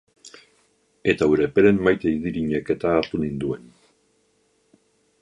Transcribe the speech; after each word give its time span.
Eta 1.13 1.27
Urepelen 1.33 1.83
Maite 1.87 2.15
Idirinek-eta 2.15 2.97
hartu 2.97 3.23
ninduen. 3.27 3.71